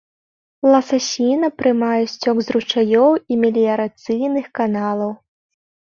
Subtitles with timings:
[0.73, 5.11] Ласасіна прымае сцёк з ручаёў і меліярацыйных каналаў.